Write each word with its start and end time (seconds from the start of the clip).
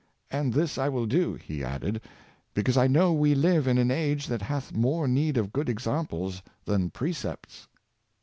And 0.31 0.51
this 0.51 0.79
I 0.79 0.89
will 0.89 1.05
do," 1.05 1.35
he 1.35 1.63
added," 1.63 2.01
because 2.55 2.75
1 2.75 2.91
know 2.91 3.13
we 3.13 3.35
live 3.35 3.67
in 3.67 3.77
an 3.77 3.91
age 3.91 4.25
that 4.29 4.41
hath 4.41 4.73
more 4.73 5.07
need 5.07 5.37
of 5.37 5.53
good 5.53 5.69
examples 5.69 6.41
than 6.65 6.89
pre 6.89 7.13
cepts." 7.13 7.67